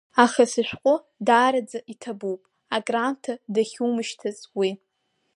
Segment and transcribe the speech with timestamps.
[0.23, 0.95] Аха сышәҟәы
[1.25, 2.41] даараӡа иҭабуп
[2.75, 4.71] акраамҭа дахьумышьҭыз уи!